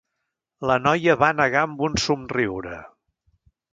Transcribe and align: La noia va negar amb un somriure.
La 0.69 0.77
noia 0.85 1.15
va 1.23 1.29
negar 1.41 1.61
amb 1.67 1.85
un 1.89 1.99
somriure. 2.05 2.79